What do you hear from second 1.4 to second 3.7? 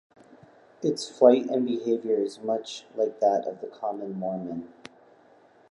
and behaviour is much like that of the